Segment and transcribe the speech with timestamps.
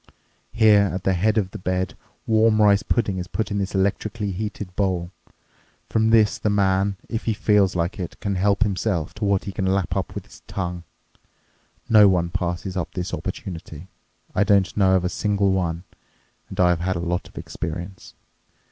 [0.51, 1.95] Here at the head of the bed
[2.25, 5.11] warm rice pudding is put in this electrically heated bowl.
[5.89, 9.51] From this the man, if he feels like it, can help himself to what he
[9.51, 10.85] can lap up with his tongue.
[11.87, 13.89] No one passes up this opportunity.
[14.33, 15.83] I don't know of a single one,
[16.49, 18.15] and I have had a lot of experience.